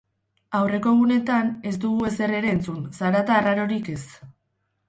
[0.59, 4.03] Aurreko egunetan ez dugu ezer ere entzun, zarata arrarorik ez.